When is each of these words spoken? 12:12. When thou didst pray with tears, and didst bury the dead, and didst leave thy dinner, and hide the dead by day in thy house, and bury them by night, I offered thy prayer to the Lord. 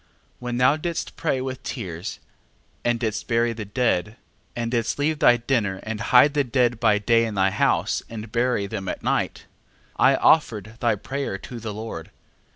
12:12. 0.01 0.07
When 0.39 0.57
thou 0.57 0.77
didst 0.77 1.15
pray 1.15 1.41
with 1.41 1.61
tears, 1.61 2.19
and 2.83 2.99
didst 2.99 3.27
bury 3.27 3.53
the 3.53 3.65
dead, 3.65 4.17
and 4.55 4.71
didst 4.71 4.97
leave 4.97 5.19
thy 5.19 5.37
dinner, 5.37 5.79
and 5.83 6.01
hide 6.01 6.33
the 6.33 6.43
dead 6.43 6.79
by 6.79 6.97
day 6.97 7.23
in 7.23 7.35
thy 7.35 7.51
house, 7.51 8.01
and 8.09 8.31
bury 8.31 8.65
them 8.65 8.85
by 8.85 8.95
night, 9.03 9.45
I 9.97 10.15
offered 10.15 10.73
thy 10.79 10.95
prayer 10.95 11.37
to 11.37 11.59
the 11.59 11.71
Lord. 11.71 12.09